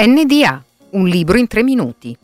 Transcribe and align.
NDA, 0.00 0.62
un 0.90 1.08
libro 1.08 1.38
in 1.38 1.48
tre 1.48 1.64
minuti. 1.64 2.16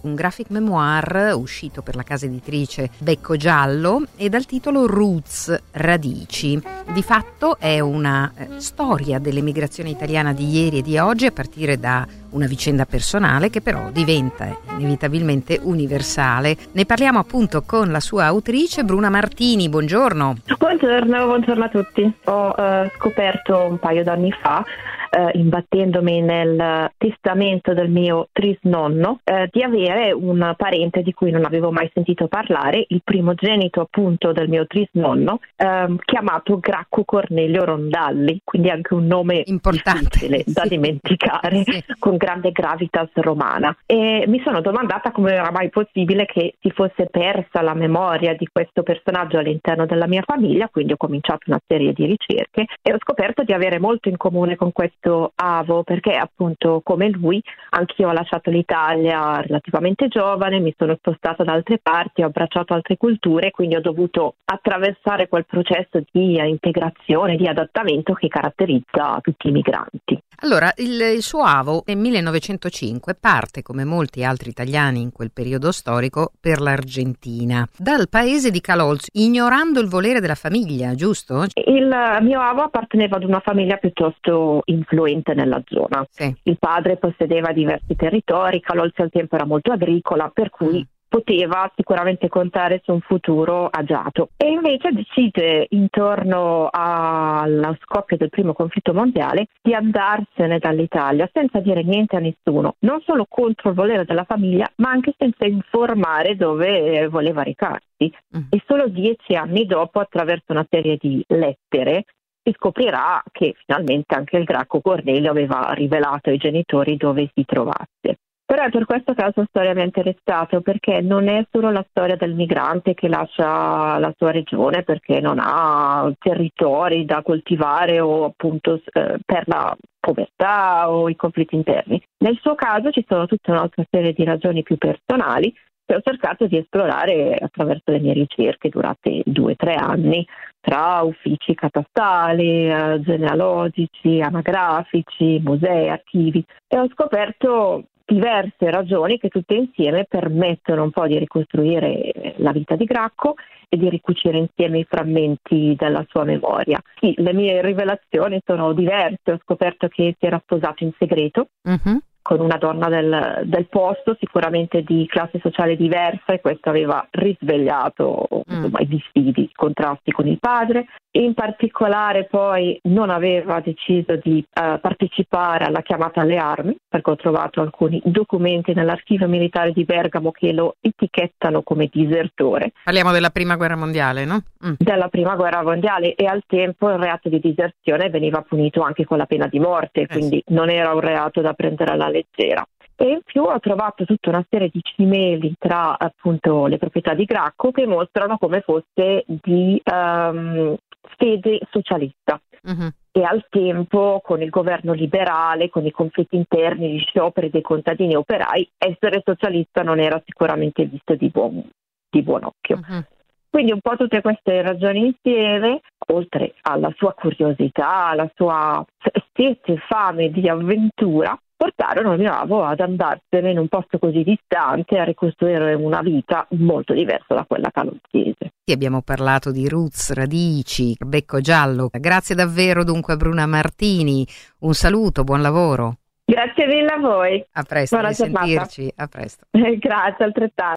Un 0.00 0.14
graphic 0.14 0.48
memoir 0.48 1.34
uscito 1.34 1.82
per 1.82 1.94
la 1.94 2.02
casa 2.02 2.24
editrice 2.24 2.88
Becco 2.96 3.36
Giallo 3.36 4.04
e 4.16 4.30
dal 4.30 4.46
titolo 4.46 4.86
Roots, 4.86 5.54
radici. 5.72 6.58
Di 6.94 7.02
fatto 7.02 7.58
è 7.58 7.80
una 7.80 8.32
eh, 8.34 8.48
storia 8.60 9.18
dell'emigrazione 9.18 9.90
italiana 9.90 10.32
di 10.32 10.48
ieri 10.48 10.78
e 10.78 10.82
di 10.82 10.96
oggi 10.96 11.26
a 11.26 11.32
partire 11.32 11.78
da 11.78 12.06
una 12.30 12.46
vicenda 12.46 12.86
personale 12.86 13.50
che 13.50 13.60
però 13.60 13.90
diventa 13.90 14.56
inevitabilmente 14.78 15.60
universale. 15.62 16.56
Ne 16.72 16.86
parliamo 16.86 17.18
appunto 17.18 17.60
con 17.60 17.90
la 17.90 18.00
sua 18.00 18.24
autrice 18.24 18.84
Bruna 18.84 19.10
Martini. 19.10 19.68
Buongiorno. 19.68 20.36
Buongiorno, 20.56 21.26
buongiorno 21.26 21.64
a 21.64 21.68
tutti. 21.68 22.10
Ho 22.24 22.54
eh, 22.56 22.90
scoperto 22.96 23.66
un 23.68 23.78
paio 23.78 24.02
d'anni 24.02 24.32
fa 24.40 24.64
eh, 25.10 25.30
imbattendomi 25.34 26.20
nel 26.20 26.90
testamento 26.96 27.74
del 27.74 27.88
mio 27.88 28.28
trisnonno, 28.32 29.20
eh, 29.24 29.48
di 29.50 29.62
avere 29.62 30.12
un 30.12 30.54
parente 30.56 31.02
di 31.02 31.12
cui 31.12 31.30
non 31.30 31.44
avevo 31.44 31.70
mai 31.70 31.90
sentito 31.92 32.28
parlare, 32.28 32.84
il 32.88 33.02
primogenito 33.04 33.80
appunto 33.80 34.32
del 34.32 34.48
mio 34.48 34.66
trisnonno, 34.66 35.40
ehm, 35.56 35.98
chiamato 36.04 36.58
Gracco 36.58 37.04
Cornelio 37.04 37.64
Rondalli, 37.64 38.40
quindi 38.44 38.70
anche 38.70 38.94
un 38.94 39.06
nome 39.06 39.42
importante 39.44 40.44
da 40.46 40.62
sì. 40.62 40.68
dimenticare, 40.68 41.62
sì. 41.64 41.84
con 41.98 42.16
grande 42.16 42.50
gravitas 42.52 43.10
romana. 43.14 43.76
E 43.86 44.24
mi 44.26 44.40
sono 44.44 44.60
domandata 44.60 45.10
come 45.10 45.32
era 45.32 45.50
mai 45.50 45.70
possibile 45.70 46.26
che 46.26 46.54
si 46.60 46.70
fosse 46.70 47.06
persa 47.10 47.62
la 47.62 47.74
memoria 47.74 48.34
di 48.34 48.48
questo 48.50 48.82
personaggio 48.82 49.38
all'interno 49.38 49.86
della 49.86 50.06
mia 50.06 50.22
famiglia, 50.22 50.68
quindi 50.68 50.92
ho 50.92 50.96
cominciato 50.96 51.44
una 51.46 51.60
serie 51.66 51.92
di 51.92 52.06
ricerche 52.06 52.66
e 52.82 52.92
ho 52.92 52.98
scoperto 52.98 53.42
di 53.42 53.52
avere 53.52 53.78
molto 53.78 54.08
in 54.08 54.16
comune 54.16 54.56
con 54.56 54.72
questo 54.72 54.95
questo 55.06 55.32
Avo 55.36 55.82
perché 55.82 56.12
appunto 56.12 56.80
come 56.82 57.08
lui 57.08 57.40
anch'io 57.70 58.08
ho 58.08 58.12
lasciato 58.12 58.50
l'Italia 58.50 59.40
relativamente 59.40 60.08
giovane, 60.08 60.58
mi 60.58 60.74
sono 60.76 60.96
spostata 60.96 61.44
da 61.44 61.52
altre 61.52 61.78
parti, 61.78 62.22
ho 62.22 62.26
abbracciato 62.26 62.74
altre 62.74 62.96
culture, 62.96 63.50
quindi 63.50 63.76
ho 63.76 63.80
dovuto 63.80 64.36
attraversare 64.44 65.28
quel 65.28 65.46
processo 65.46 66.02
di 66.10 66.36
integrazione, 66.36 67.36
di 67.36 67.46
adattamento 67.46 68.14
che 68.14 68.28
caratterizza 68.28 69.18
tutti 69.22 69.48
i 69.48 69.52
migranti. 69.52 70.20
Allora, 70.40 70.70
il, 70.76 71.00
il 71.00 71.22
suo 71.22 71.42
Avo 71.42 71.82
nel 71.86 71.96
1905 71.96 73.14
parte, 73.14 73.62
come 73.62 73.84
molti 73.84 74.22
altri 74.22 74.50
italiani 74.50 75.00
in 75.00 75.10
quel 75.10 75.30
periodo 75.32 75.72
storico, 75.72 76.32
per 76.38 76.60
l'Argentina, 76.60 77.66
dal 77.78 78.08
paese 78.10 78.50
di 78.50 78.60
Calolz, 78.60 79.08
ignorando 79.12 79.80
il 79.80 79.88
volere 79.88 80.20
della 80.20 80.34
famiglia, 80.34 80.94
giusto? 80.94 81.46
Il 81.54 81.88
mio 82.20 82.40
Avo 82.40 82.62
apparteneva 82.62 83.16
ad 83.16 83.24
una 83.24 83.40
famiglia 83.40 83.76
piuttosto 83.76 84.60
influente 84.86 85.34
nella 85.34 85.62
zona. 85.66 86.06
Sì. 86.08 86.34
Il 86.44 86.58
padre 86.58 86.96
possedeva 86.96 87.52
diversi 87.52 87.96
territori, 87.96 88.60
Calolz 88.60 88.98
al 88.98 89.10
tempo 89.10 89.34
era 89.34 89.44
molto 89.44 89.72
agricola, 89.72 90.30
per 90.32 90.50
cui 90.50 90.78
mm 90.78 90.94
poteva 91.08 91.70
sicuramente 91.74 92.28
contare 92.28 92.80
su 92.84 92.92
un 92.92 93.00
futuro 93.00 93.68
agiato. 93.68 94.30
E 94.36 94.50
invece 94.50 94.92
decide, 94.92 95.66
intorno 95.70 96.68
allo 96.70 97.76
scoppio 97.80 98.16
del 98.16 98.28
primo 98.28 98.52
conflitto 98.52 98.92
mondiale, 98.92 99.46
di 99.62 99.72
andarsene 99.72 100.58
dall'Italia 100.58 101.28
senza 101.32 101.60
dire 101.60 101.82
niente 101.82 102.16
a 102.16 102.20
nessuno, 102.20 102.76
non 102.80 103.00
solo 103.02 103.26
contro 103.28 103.70
il 103.70 103.76
volere 103.76 104.04
della 104.04 104.24
famiglia, 104.24 104.70
ma 104.76 104.90
anche 104.90 105.14
senza 105.16 105.46
informare 105.46 106.36
dove 106.36 107.08
voleva 107.08 107.42
recarsi. 107.42 108.12
Mm. 108.36 108.48
E 108.50 108.62
solo 108.66 108.88
dieci 108.88 109.34
anni 109.34 109.64
dopo, 109.64 110.00
attraverso 110.00 110.52
una 110.52 110.66
serie 110.68 110.98
di 111.00 111.24
lettere, 111.28 112.04
si 112.46 112.54
scoprirà 112.54 113.20
che 113.32 113.54
finalmente 113.66 114.14
anche 114.14 114.36
il 114.36 114.44
Graco 114.44 114.80
Cornelio 114.80 115.30
aveva 115.30 115.72
rivelato 115.72 116.30
ai 116.30 116.38
genitori 116.38 116.96
dove 116.96 117.28
si 117.34 117.44
trovasse. 117.44 118.18
Però 118.46 118.62
è 118.62 118.70
per 118.70 118.84
questo 118.84 119.12
che 119.12 119.22
la 119.22 119.32
sua 119.32 119.44
storia 119.48 119.74
mi 119.74 119.80
ha 119.80 119.84
interessato, 119.84 120.60
perché 120.60 121.00
non 121.00 121.26
è 121.26 121.44
solo 121.50 121.72
la 121.72 121.84
storia 121.90 122.14
del 122.14 122.34
migrante 122.34 122.94
che 122.94 123.08
lascia 123.08 123.98
la 123.98 124.14
sua 124.16 124.30
regione 124.30 124.84
perché 124.84 125.20
non 125.20 125.38
ha 125.40 126.08
territori 126.20 127.04
da 127.04 127.22
coltivare 127.22 127.98
o 127.98 128.26
appunto 128.26 128.80
eh, 128.92 129.18
per 129.26 129.48
la 129.48 129.76
povertà 129.98 130.88
o 130.88 131.08
i 131.08 131.16
conflitti 131.16 131.56
interni. 131.56 132.00
Nel 132.18 132.38
suo 132.40 132.54
caso 132.54 132.92
ci 132.92 133.04
sono 133.08 133.26
tutta 133.26 133.50
un'altra 133.50 133.84
serie 133.90 134.12
di 134.12 134.22
ragioni 134.22 134.62
più 134.62 134.76
personali 134.76 135.52
che 135.84 135.96
ho 135.96 136.00
cercato 136.02 136.46
di 136.46 136.58
esplorare 136.58 137.36
attraverso 137.40 137.92
le 137.92 138.00
mie 138.00 138.12
ricerche 138.12 138.68
durate 138.68 139.22
due 139.24 139.52
o 139.52 139.56
tre 139.56 139.74
anni 139.74 140.26
tra 140.66 141.02
uffici 141.02 141.54
catastali, 141.54 142.68
eh, 142.68 143.00
genealogici, 143.00 144.20
anagrafici, 144.20 145.40
musei, 145.44 145.88
archivi 145.88 146.44
e 146.66 146.76
ho 146.76 146.88
scoperto 146.92 147.84
diverse 148.04 148.68
ragioni 148.70 149.16
che 149.16 149.28
tutte 149.28 149.54
insieme 149.54 150.06
permettono 150.08 150.82
un 150.82 150.90
po' 150.90 151.06
di 151.06 151.18
ricostruire 151.18 152.34
la 152.38 152.50
vita 152.50 152.74
di 152.74 152.84
Gracco 152.84 153.34
e 153.68 153.76
di 153.76 153.88
ricucire 153.88 154.38
insieme 154.38 154.80
i 154.80 154.86
frammenti 154.88 155.76
della 155.78 156.04
sua 156.08 156.24
memoria. 156.24 156.82
Sì, 156.98 157.14
le 157.16 157.32
mie 157.32 157.62
rivelazioni 157.62 158.40
sono 158.44 158.72
diverse, 158.72 159.32
ho 159.32 159.38
scoperto 159.42 159.86
che 159.86 160.16
si 160.18 160.26
era 160.26 160.40
sposato 160.42 160.82
in 160.82 160.90
segreto. 160.98 161.48
Uh-huh 161.62 162.00
con 162.26 162.40
una 162.40 162.56
donna 162.56 162.88
del, 162.88 163.42
del, 163.44 163.68
posto, 163.68 164.16
sicuramente 164.18 164.82
di 164.82 165.06
classe 165.06 165.38
sociale 165.40 165.76
diversa 165.76 166.32
e 166.32 166.40
questo 166.40 166.70
aveva 166.70 167.06
risvegliato 167.08 168.26
mm. 168.34 168.52
insomma, 168.52 168.80
i 168.80 168.88
dissidi, 168.88 169.42
i 169.42 169.50
contrasti 169.54 170.10
con 170.10 170.26
il 170.26 170.40
padre. 170.40 170.86
In 171.16 171.34
particolare 171.34 172.24
poi 172.24 172.78
non 172.84 173.10
aveva 173.10 173.60
deciso 173.60 174.16
di 174.16 174.44
uh, 174.44 174.80
partecipare 174.80 175.64
alla 175.64 175.82
chiamata 175.82 176.20
alle 176.20 176.36
armi 176.36 176.76
perché 176.86 177.10
ho 177.10 177.16
trovato 177.16 177.60
alcuni 177.60 178.02
documenti 178.04 178.74
nell'archivio 178.74 179.28
militare 179.28 179.70
di 179.70 179.84
Bergamo 179.84 180.32
che 180.32 180.52
lo 180.52 180.74
etichettano 180.80 181.62
come 181.62 181.88
disertore. 181.90 182.72
Parliamo 182.82 183.12
della 183.12 183.30
prima 183.30 183.54
guerra 183.54 183.76
mondiale, 183.76 184.24
no? 184.24 184.42
Mm. 184.66 184.74
Della 184.78 185.08
prima 185.08 185.36
guerra 185.36 185.62
mondiale 185.62 186.14
e 186.16 186.26
al 186.26 186.42
tempo 186.44 186.90
il 186.90 186.98
reato 186.98 187.28
di 187.28 187.38
diserzione 187.38 188.10
veniva 188.10 188.42
punito 188.42 188.82
anche 188.82 189.04
con 189.04 189.16
la 189.16 189.26
pena 189.26 189.46
di 189.46 189.60
morte, 189.60 190.02
eh 190.02 190.06
quindi 190.08 190.42
sì. 190.44 190.52
non 190.54 190.70
era 190.70 190.92
un 190.92 191.00
reato 191.00 191.40
da 191.40 191.54
prendere 191.54 191.92
alla 191.92 192.08
leggera. 192.16 192.66
E 192.98 193.08
in 193.10 193.20
più 193.22 193.42
ho 193.42 193.60
trovato 193.60 194.06
tutta 194.06 194.30
una 194.30 194.44
serie 194.48 194.70
di 194.72 194.80
cimeli 194.82 195.54
tra 195.58 195.98
appunto 195.98 196.66
le 196.66 196.78
proprietà 196.78 197.12
di 197.12 197.24
Gracco 197.24 197.70
che 197.70 197.86
mostrano 197.86 198.38
come 198.38 198.62
fosse 198.62 199.24
di 199.26 199.80
um, 199.84 200.74
fede 201.18 201.60
socialista. 201.70 202.40
Uh-huh. 202.62 202.88
E 203.12 203.22
al 203.22 203.46
tempo, 203.48 204.20
con 204.24 204.42
il 204.42 204.50
governo 204.50 204.92
liberale, 204.92 205.68
con 205.68 205.84
i 205.86 205.90
conflitti 205.90 206.36
interni, 206.36 206.94
gli 206.94 207.00
scioperi 207.00 207.50
dei 207.50 207.62
contadini 207.62 208.14
e 208.14 208.16
operai, 208.16 208.68
essere 208.76 209.22
socialista 209.24 209.82
non 209.82 210.00
era 210.00 210.20
sicuramente 210.24 210.84
visto 210.84 211.14
di 211.14 211.28
buon, 211.28 211.68
di 212.10 212.22
buon 212.22 212.44
occhio. 212.44 212.76
Uh-huh. 212.76 213.04
Quindi 213.48 213.72
un 213.72 213.80
po' 213.80 213.96
tutte 213.96 214.20
queste 214.20 214.60
ragioni 214.60 215.06
insieme, 215.06 215.80
oltre 216.08 216.54
alla 216.62 216.92
sua 216.94 217.14
curiosità, 217.14 218.08
alla 218.08 218.30
sua 218.34 218.84
sete 219.32 219.78
fame 219.86 220.30
di 220.30 220.46
avventura, 220.46 221.38
portarono 221.56 222.16
di 222.16 222.24
nuovo 222.24 222.64
ad 222.64 222.80
andarsene 222.80 223.50
in 223.50 223.58
un 223.58 223.68
posto 223.68 223.98
così 223.98 224.22
distante 224.22 224.98
a 224.98 225.04
ricostruire 225.04 225.74
una 225.74 226.00
vita 226.02 226.46
molto 226.50 226.92
diversa 226.92 227.34
da 227.34 227.44
quella 227.44 227.70
calottese. 227.72 228.52
Abbiamo 228.70 229.00
parlato 229.02 229.52
di 229.52 229.68
roots, 229.68 230.12
radici, 230.12 230.96
becco 230.98 231.40
giallo. 231.40 231.88
Grazie 231.90 232.34
davvero 232.34 232.84
dunque 232.84 233.14
a 233.14 233.16
Bruna 233.16 233.46
Martini. 233.46 234.26
Un 234.60 234.74
saluto, 234.74 235.24
buon 235.24 235.40
lavoro. 235.40 235.98
Grazie 236.28 236.66
mille 236.66 236.88
a 236.88 236.98
voi. 236.98 237.46
A 237.52 237.62
presto, 237.62 237.96
Buona 237.96 238.12
sentirci. 238.12 238.92
A 238.96 239.06
presto. 239.06 239.46
Grazie 239.52 240.24
altrettanto. 240.24 240.74